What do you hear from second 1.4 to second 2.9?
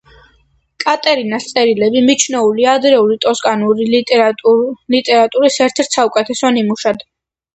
წერილები მიჩნეულია